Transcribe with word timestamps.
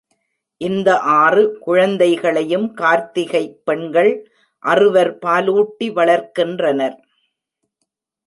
இந்த 0.61 0.99
ஆறு 0.99 1.57
குழந்தைகளையும் 1.59 2.65
கார்த்திகைப் 2.77 3.61
பெண்கள் 3.63 4.11
அறுவர் 4.65 5.17
பாலூட்டி 5.25 5.83
வளர்க்கின்றனர். 5.83 6.97